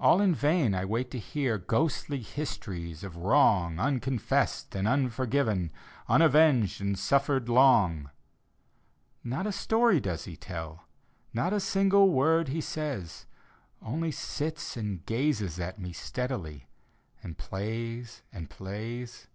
All 0.00 0.20
in 0.20 0.34
vain 0.34 0.74
I 0.74 0.84
wait 0.84 1.08
to 1.12 1.20
hear 1.20 1.56
Ghostly 1.56 2.20
histories 2.20 3.04
of 3.04 3.14
wrong 3.16 3.78
Unconfessed 3.78 4.74
and 4.74 4.88
unforgiiven. 4.88 5.70
Unavenged 6.08 6.80
and 6.80 6.98
suffered 6.98 7.48
long; 7.48 8.10
Not 9.22 9.46
a 9.46 9.52
story 9.52 10.00
does 10.00 10.24
he 10.24 10.34
tell, 10.36 10.88
Not 11.32 11.52
a 11.52 11.60
single 11.60 12.10
word 12.10 12.48
he 12.48 12.60
says— 12.60 13.26
Only 13.80 14.10
sits 14.10 14.76
and 14.76 15.06
gazes 15.06 15.60
at 15.60 15.78
me 15.78 15.92
Steadily, 15.92 16.66
and 17.22 17.38
plays 17.38 18.22
and 18.32 18.50
plays. 18.50 19.28